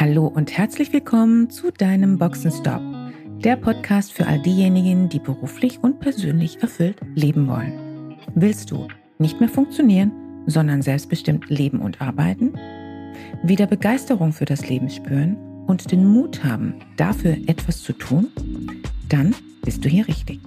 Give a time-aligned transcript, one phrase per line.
[0.00, 2.80] Hallo und herzlich willkommen zu deinem Boxenstopp,
[3.42, 8.16] der Podcast für all diejenigen, die beruflich und persönlich erfüllt leben wollen.
[8.36, 8.86] Willst du
[9.18, 10.12] nicht mehr funktionieren,
[10.46, 12.56] sondern selbstbestimmt leben und arbeiten?
[13.42, 18.28] Wieder Begeisterung für das Leben spüren und den Mut haben, dafür etwas zu tun?
[19.08, 19.34] Dann
[19.64, 20.38] bist du hier richtig.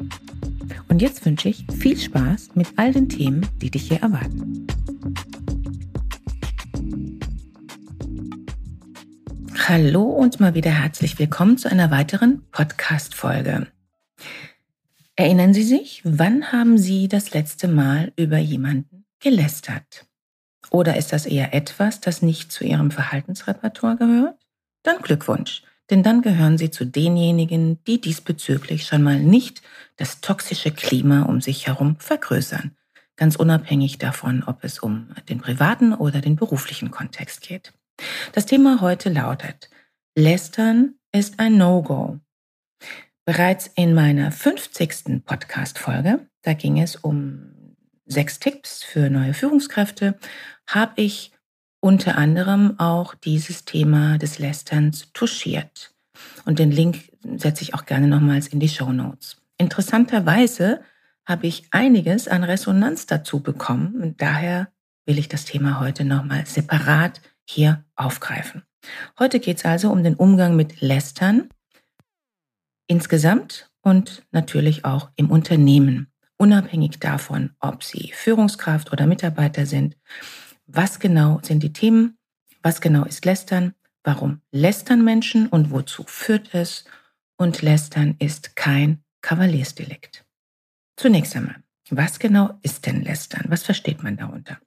[0.87, 4.50] Und jetzt wünsche ich viel Spaß mit all den Themen, die dich hier erwarten.
[9.67, 13.67] Hallo und mal wieder herzlich willkommen zu einer weiteren Podcast-Folge.
[15.15, 20.07] Erinnern Sie sich, wann haben Sie das letzte Mal über jemanden gelästert?
[20.71, 24.39] Oder ist das eher etwas, das nicht zu Ihrem Verhaltensrepertoire gehört?
[24.81, 29.61] Dann Glückwunsch, denn dann gehören Sie zu denjenigen, die diesbezüglich schon mal nicht
[29.95, 32.75] das toxische Klima um sich herum vergrößern,
[33.15, 37.73] ganz unabhängig davon, ob es um den privaten oder den beruflichen Kontext geht.
[38.31, 39.69] Das Thema heute lautet,
[40.15, 42.19] Lästern ist ein No-Go.
[43.25, 45.23] Bereits in meiner 50.
[45.25, 47.75] Podcast-Folge, da ging es um
[48.05, 50.17] sechs Tipps für neue Führungskräfte,
[50.67, 51.31] habe ich
[51.79, 55.93] unter anderem auch dieses Thema des Lästerns touchiert.
[56.45, 59.41] Und den Link setze ich auch gerne nochmals in die Show Notes.
[59.57, 60.81] Interessanterweise
[61.25, 64.71] habe ich einiges an Resonanz dazu bekommen und daher
[65.05, 68.63] will ich das Thema heute nochmal separat hier aufgreifen.
[69.19, 71.49] Heute geht es also um den Umgang mit Lästern
[72.87, 79.97] insgesamt und natürlich auch im Unternehmen, unabhängig davon, ob Sie Führungskraft oder Mitarbeiter sind.
[80.65, 82.17] Was genau sind die Themen?
[82.63, 83.73] Was genau ist Lästern?
[84.03, 86.85] Warum lästern Menschen und wozu führt es?
[87.37, 90.25] Und Lästern ist kein Kavaliersdelikt.
[90.97, 93.45] Zunächst einmal, was genau ist denn Lästern?
[93.47, 94.59] Was versteht man darunter?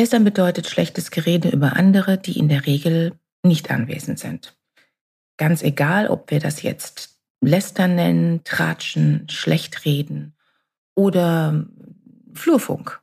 [0.00, 3.12] Lästern bedeutet schlechtes Gerede über andere, die in der Regel
[3.42, 4.56] nicht anwesend sind.
[5.36, 10.32] Ganz egal, ob wir das jetzt Lästern nennen, Tratschen, Schlechtreden
[10.94, 11.66] oder
[12.32, 13.02] Flurfunk.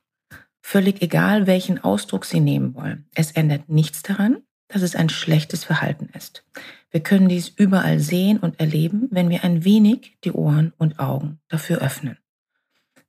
[0.64, 3.06] Völlig egal, welchen Ausdruck Sie nehmen wollen.
[3.14, 4.38] Es ändert nichts daran,
[4.68, 6.46] dass es ein schlechtes Verhalten ist.
[6.90, 11.42] Wir können dies überall sehen und erleben, wenn wir ein wenig die Ohren und Augen
[11.48, 12.18] dafür öffnen.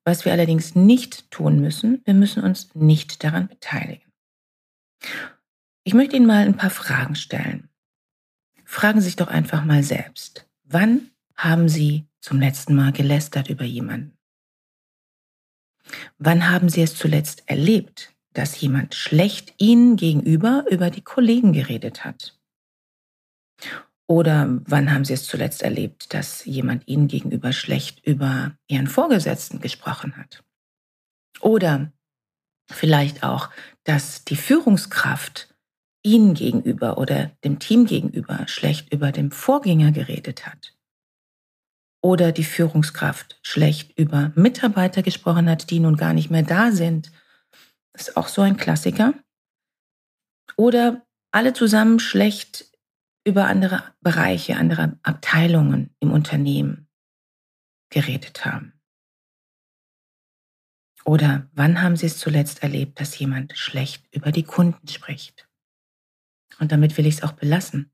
[0.08, 4.10] Was wir allerdings nicht tun müssen, wir müssen uns nicht daran beteiligen.
[5.84, 7.68] Ich möchte Ihnen mal ein paar Fragen stellen.
[8.64, 10.48] Fragen Sie sich doch einfach mal selbst.
[10.64, 14.16] Wann haben Sie zum letzten Mal gelästert über jemanden?
[16.16, 22.06] Wann haben Sie es zuletzt erlebt, dass jemand schlecht Ihnen gegenüber über die Kollegen geredet
[22.06, 22.37] hat?
[24.10, 29.60] Oder wann haben Sie es zuletzt erlebt, dass jemand Ihnen gegenüber schlecht über Ihren Vorgesetzten
[29.60, 30.42] gesprochen hat?
[31.40, 31.92] Oder
[32.70, 33.50] vielleicht auch,
[33.84, 35.54] dass die Führungskraft
[36.02, 40.74] Ihnen gegenüber oder dem Team gegenüber schlecht über den Vorgänger geredet hat?
[42.00, 47.12] Oder die Führungskraft schlecht über Mitarbeiter gesprochen hat, die nun gar nicht mehr da sind?
[47.92, 49.12] Das ist auch so ein Klassiker.
[50.56, 52.68] Oder alle zusammen schlecht
[53.24, 56.88] über andere Bereiche, andere Abteilungen im Unternehmen
[57.90, 58.72] geredet haben?
[61.04, 65.48] Oder wann haben Sie es zuletzt erlebt, dass jemand schlecht über die Kunden spricht?
[66.58, 67.92] Und damit will ich es auch belassen.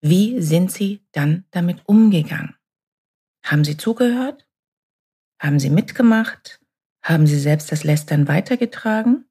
[0.00, 2.56] Wie sind Sie dann damit umgegangen?
[3.44, 4.46] Haben Sie zugehört?
[5.40, 6.60] Haben Sie mitgemacht?
[7.02, 9.28] Haben Sie selbst das Lästern weitergetragen?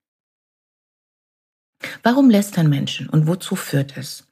[2.01, 4.27] Warum lästern Menschen und wozu führt es?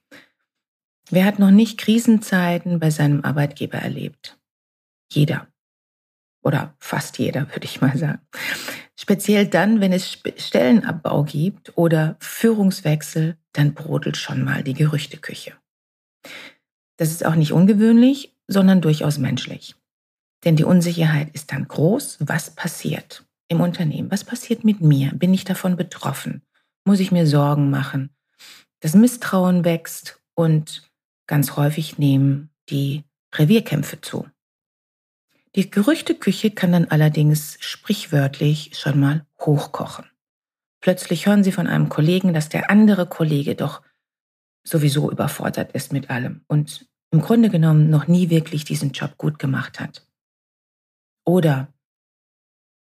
[1.12, 4.40] Wer hat noch nicht Krisenzeiten bei seinem Arbeitgeber erlebt?
[5.12, 5.48] Jeder.
[6.42, 8.22] Oder fast jeder, würde ich mal sagen.
[8.98, 15.54] Speziell dann, wenn es Stellenabbau gibt oder Führungswechsel, dann brodelt schon mal die Gerüchteküche.
[16.98, 19.76] Das ist auch nicht ungewöhnlich, sondern durchaus menschlich.
[20.46, 22.20] Denn die Unsicherheit ist dann groß.
[22.22, 24.10] Was passiert im Unternehmen?
[24.12, 25.12] Was passiert mit mir?
[25.14, 26.42] Bin ich davon betroffen?
[26.86, 28.12] Muss ich mir Sorgen machen?
[28.80, 30.91] Das Misstrauen wächst und
[31.31, 34.28] Ganz häufig nehmen die Revierkämpfe zu.
[35.56, 40.04] Die Gerüchteküche kann dann allerdings sprichwörtlich schon mal hochkochen.
[40.81, 43.81] Plötzlich hören Sie von einem Kollegen, dass der andere Kollege doch
[44.68, 49.39] sowieso überfordert ist mit allem und im Grunde genommen noch nie wirklich diesen Job gut
[49.39, 50.06] gemacht hat.
[51.24, 51.74] Oder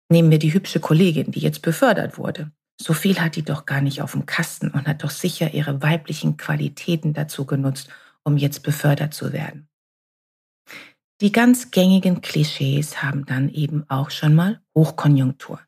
[0.09, 2.51] nehmen wir die hübsche Kollegin, die jetzt befördert wurde.
[2.81, 5.83] So viel hat die doch gar nicht auf dem Kasten und hat doch sicher ihre
[5.83, 7.91] weiblichen Qualitäten dazu genutzt,
[8.25, 9.69] um jetzt befördert zu werden.
[11.21, 15.61] Die ganz gängigen Klischees haben dann eben auch schon mal Hochkonjunktur,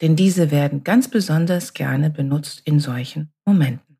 [0.00, 3.98] denn diese werden ganz besonders gerne benutzt in solchen Momenten.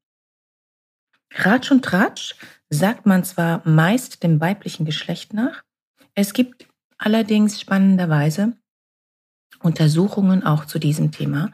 [1.35, 2.35] Ratsch und Tratsch
[2.71, 5.63] sagt man zwar meist dem weiblichen Geschlecht nach,
[6.15, 8.57] es gibt allerdings spannenderweise
[9.61, 11.53] Untersuchungen auch zu diesem Thema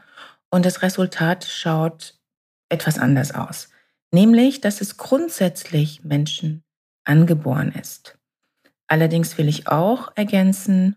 [0.49, 2.19] und das Resultat schaut
[2.69, 3.69] etwas anders aus.
[4.11, 6.63] Nämlich, dass es grundsätzlich Menschen
[7.03, 8.17] angeboren ist.
[8.87, 10.95] Allerdings will ich auch ergänzen,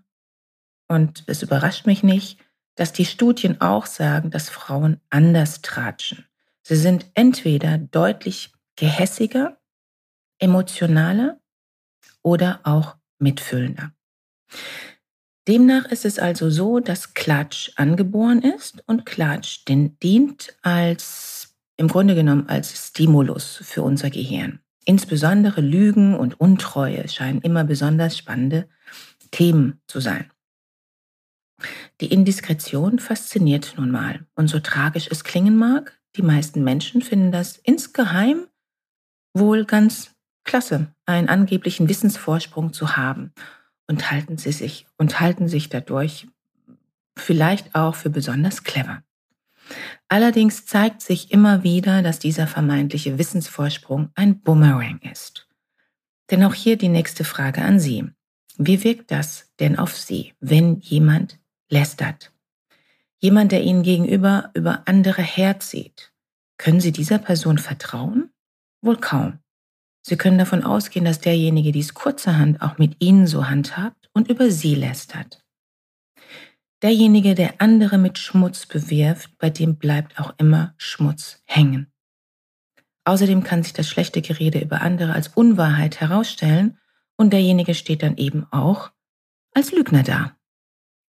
[0.89, 2.39] und es überrascht mich nicht,
[2.75, 6.27] dass die Studien auch sagen, dass Frauen anders tratschen.
[6.63, 9.61] Sie sind entweder deutlich gehässiger,
[10.39, 11.41] emotionaler
[12.23, 13.93] oder auch mitfühlender.
[15.49, 21.52] Demnach ist es also so, dass Klatsch angeboren ist und Klatsch dient als,
[21.83, 24.61] im Grunde genommen als Stimulus für unser Gehirn.
[24.85, 28.69] Insbesondere Lügen und Untreue scheinen immer besonders spannende
[29.33, 30.31] Themen zu sein.
[32.01, 34.25] Die Indiskretion fasziniert nun mal.
[34.37, 38.47] Und so tragisch es klingen mag, die meisten Menschen finden das insgeheim
[39.35, 40.15] wohl ganz
[40.45, 43.33] klasse, einen angeblichen Wissensvorsprung zu haben
[43.89, 46.29] und halten sie sich und halten sich dadurch
[47.19, 49.03] vielleicht auch für besonders clever.
[50.09, 55.49] Allerdings zeigt sich immer wieder, dass dieser vermeintliche Wissensvorsprung ein Boomerang ist.
[56.31, 58.05] Denn auch hier die nächste Frage an Sie.
[58.57, 61.39] Wie wirkt das denn auf Sie, wenn jemand
[61.69, 62.33] lästert?
[63.19, 66.13] Jemand, der Ihnen gegenüber über andere herzieht.
[66.59, 68.31] Können Sie dieser Person vertrauen?
[68.83, 69.39] Wohl kaum.
[70.03, 74.51] Sie können davon ausgehen, dass derjenige dies kurzerhand auch mit Ihnen so handhabt und über
[74.51, 75.42] Sie lästert.
[76.83, 81.93] Derjenige, der andere mit Schmutz bewirft, bei dem bleibt auch immer Schmutz hängen.
[83.05, 86.79] Außerdem kann sich das schlechte Gerede über andere als Unwahrheit herausstellen
[87.17, 88.91] und derjenige steht dann eben auch
[89.55, 90.37] als Lügner da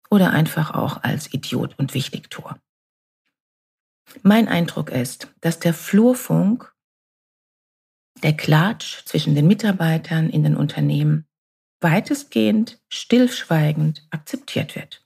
[0.10, 2.60] oder einfach auch als Idiot und Wichtigtor.
[4.22, 6.72] Mein Eindruck ist, dass der Flurfunk
[8.22, 11.28] der Klatsch zwischen den Mitarbeitern in den Unternehmen
[11.80, 15.03] weitestgehend stillschweigend akzeptiert wird.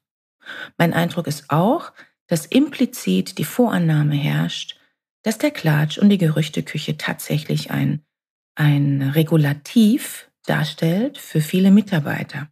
[0.78, 1.92] Mein Eindruck ist auch,
[2.28, 4.80] dass implizit die Vorannahme herrscht,
[5.24, 8.04] dass der Klatsch und die Gerüchteküche tatsächlich ein,
[8.56, 12.50] ein Regulativ darstellt für viele Mitarbeiter.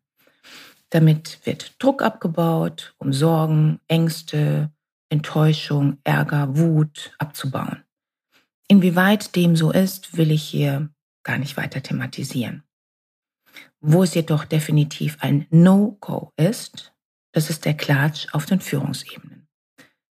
[0.89, 4.71] Damit wird Druck abgebaut, um Sorgen, Ängste,
[5.09, 7.83] Enttäuschung, Ärger, Wut abzubauen.
[8.67, 10.89] Inwieweit dem so ist, will ich hier
[11.23, 12.63] gar nicht weiter thematisieren.
[13.79, 16.94] Wo es jedoch definitiv ein No-Go ist,
[17.35, 19.45] das ist der Klatsch auf den Führungsebenen.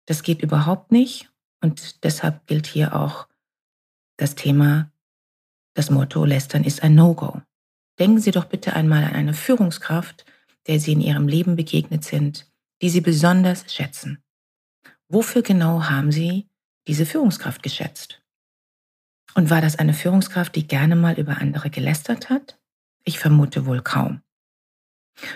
[0.06, 1.32] Das geht überhaupt nicht
[1.62, 3.30] und deshalb gilt hier auch
[4.18, 4.92] das Thema,
[5.74, 7.42] das Motto Lästern ist ein No-Go.
[7.98, 10.26] Denken Sie doch bitte einmal an eine Führungskraft,
[10.68, 14.22] der Sie in Ihrem Leben begegnet sind, die Sie besonders schätzen.
[15.08, 16.50] Wofür genau haben Sie
[16.88, 18.22] diese Führungskraft geschätzt?
[19.34, 22.60] Und war das eine Führungskraft, die gerne mal über andere gelästert hat?
[23.06, 24.22] Ich vermute wohl kaum.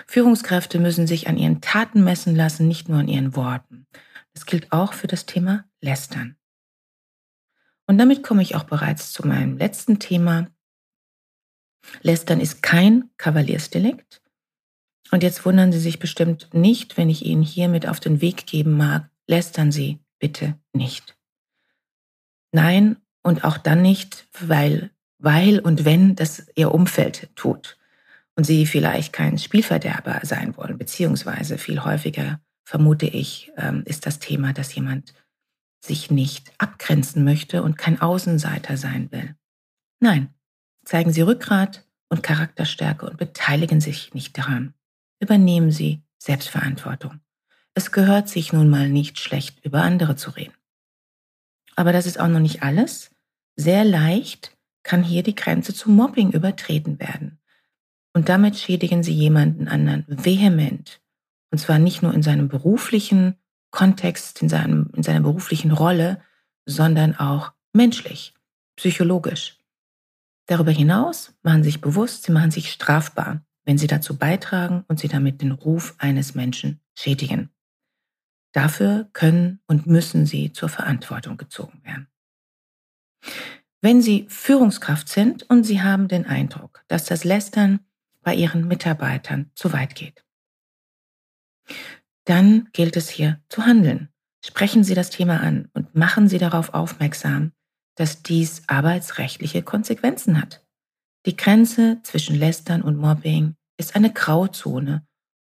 [0.06, 3.86] Führungskräfte müssen sich an ihren Taten messen lassen, nicht nur an ihren Worten.
[4.34, 6.36] Das gilt auch für das Thema Lästern.
[7.86, 10.48] Und damit komme ich auch bereits zu meinem letzten Thema.
[12.02, 14.22] Lästern ist kein Kavaliersdelikt.
[15.10, 18.76] Und jetzt wundern Sie sich bestimmt nicht, wenn ich Ihnen hiermit auf den Weg geben
[18.76, 21.16] mag, lästern Sie bitte nicht.
[22.52, 27.78] Nein, und auch dann nicht, weil, weil und wenn das ihr Umfeld tut
[28.38, 34.20] und sie vielleicht kein Spielverderber sein wollen, beziehungsweise viel häufiger vermute ich, ähm, ist das
[34.20, 35.12] Thema, dass jemand
[35.84, 39.34] sich nicht abgrenzen möchte und kein Außenseiter sein will.
[39.98, 40.32] Nein,
[40.84, 44.72] zeigen Sie Rückgrat und Charakterstärke und beteiligen sich nicht daran.
[45.18, 47.18] Übernehmen Sie Selbstverantwortung.
[47.74, 50.54] Es gehört sich nun mal nicht schlecht, über andere zu reden.
[51.74, 53.10] Aber das ist auch noch nicht alles.
[53.56, 57.37] Sehr leicht kann hier die Grenze zum Mobbing übertreten werden.
[58.18, 61.00] Und damit schädigen sie jemanden anderen vehement.
[61.52, 63.36] Und zwar nicht nur in seinem beruflichen
[63.70, 66.20] Kontext, in, seinem, in seiner beruflichen Rolle,
[66.66, 68.34] sondern auch menschlich,
[68.74, 69.60] psychologisch.
[70.46, 74.98] Darüber hinaus machen sie sich bewusst, sie machen sich strafbar, wenn sie dazu beitragen und
[74.98, 77.50] sie damit den Ruf eines Menschen schädigen.
[78.50, 82.08] Dafür können und müssen sie zur Verantwortung gezogen werden.
[83.80, 87.78] Wenn Sie Führungskraft sind und Sie haben den Eindruck, dass das Lästern
[88.22, 90.24] bei Ihren Mitarbeitern zu weit geht,
[92.24, 94.10] dann gilt es hier zu handeln.
[94.44, 97.52] Sprechen Sie das Thema an und machen Sie darauf aufmerksam,
[97.96, 100.64] dass dies arbeitsrechtliche Konsequenzen hat.
[101.26, 105.06] Die Grenze zwischen Lästern und Mobbing ist eine Grauzone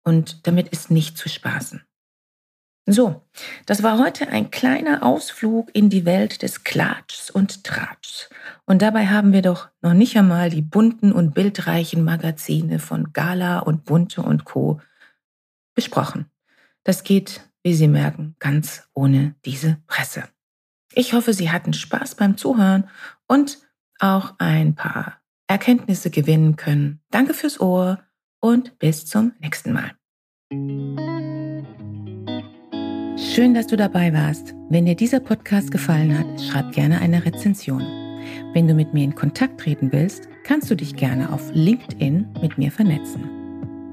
[0.04, 1.85] und damit ist nicht zu spaßen.
[2.88, 3.24] So,
[3.66, 8.30] das war heute ein kleiner Ausflug in die Welt des Klatschs und Tratschs.
[8.66, 13.60] Und dabei haben wir doch noch nicht einmal die bunten und bildreichen Magazine von Gala
[13.60, 14.82] und Bunte und Co.
[15.74, 16.28] besprochen.
[16.84, 20.26] Das geht, wie Sie merken, ganz ohne diese Presse.
[20.94, 22.88] Ich hoffe, Sie hatten Spaß beim Zuhören
[23.28, 23.58] und
[24.00, 27.02] auch ein paar Erkenntnisse gewinnen können.
[27.10, 28.00] Danke fürs Ohr
[28.40, 29.96] und bis zum nächsten Mal.
[33.18, 34.54] Schön, dass du dabei warst.
[34.70, 37.82] Wenn dir dieser Podcast gefallen hat, schreib gerne eine Rezension.
[38.54, 42.58] Wenn du mit mir in Kontakt treten willst, kannst du dich gerne auf LinkedIn mit
[42.58, 43.24] mir vernetzen.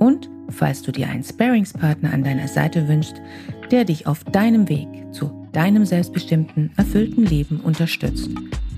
[0.00, 3.22] Und falls du dir einen Sparingspartner an deiner Seite wünschst,
[3.70, 8.30] der dich auf deinem Weg zu deinem selbstbestimmten, erfüllten Leben unterstützt,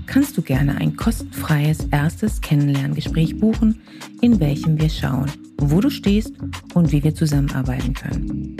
[0.04, 3.80] kannst du gerne ein kostenfreies erstes Kennenlerngespräch buchen,
[4.20, 6.34] in welchem wir schauen, wo du stehst
[6.74, 8.56] und wie wir zusammenarbeiten können.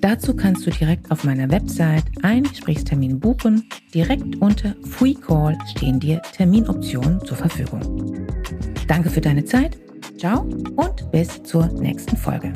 [0.00, 3.68] Dazu kannst du direkt auf meiner Website einen Gesprächstermin buchen.
[3.94, 8.26] Direkt unter Free Call stehen dir Terminoptionen zur Verfügung.
[8.88, 9.78] Danke für deine Zeit.
[10.18, 10.42] Ciao
[10.76, 12.52] und bis zur nächsten Folge.